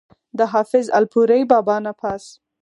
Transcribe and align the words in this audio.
د 0.37 0.39
حافظ 0.51 0.85
الپورۍ 0.99 1.41
بابا 1.51 1.75
نه 1.85 1.93
پس 1.99 2.23